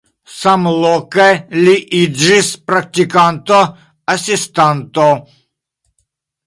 Samloke 0.35 1.27
li 1.67 1.75
iĝis 1.99 2.51
praktikanto, 2.73 3.61
asistanto. 4.17 5.11